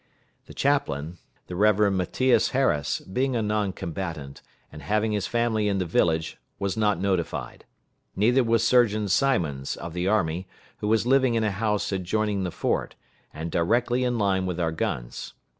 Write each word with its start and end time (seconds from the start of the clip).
The 0.47 0.55
chaplain, 0.55 1.19
the 1.45 1.55
Rev. 1.55 1.93
Matthias 1.93 2.49
Harris, 2.57 3.01
being 3.01 3.35
a 3.35 3.41
non 3.43 3.71
combatant, 3.71 4.41
and 4.71 4.81
having 4.81 5.11
his 5.11 5.27
family 5.27 5.67
in 5.67 5.77
the 5.77 5.85
village, 5.85 6.39
was 6.57 6.75
not 6.75 6.99
notified. 6.99 7.65
Neither 8.15 8.43
was 8.43 8.65
Surgeon 8.65 9.07
Simons, 9.09 9.75
of 9.75 9.93
the 9.93 10.07
army, 10.07 10.47
who 10.77 10.87
was 10.87 11.05
living 11.05 11.35
in 11.35 11.43
a 11.43 11.51
house 11.51 11.91
adjoining 11.91 12.43
the 12.45 12.49
fort, 12.49 12.95
and 13.31 13.51
directly 13.51 14.03
in 14.03 14.17
line 14.17 14.47
with 14.47 14.59
our 14.59 14.71
guns. 14.71 15.35